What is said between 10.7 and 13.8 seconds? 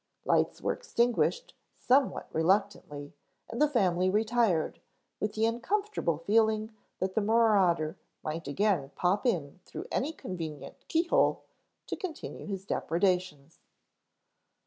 keyhole to continue his depredations.